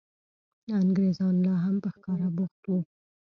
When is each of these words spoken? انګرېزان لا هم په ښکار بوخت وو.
انګرېزان 0.79 1.35
لا 1.45 1.55
هم 1.63 1.75
په 1.83 1.89
ښکار 1.93 2.19
بوخت 2.35 2.61
وو. 2.67 2.77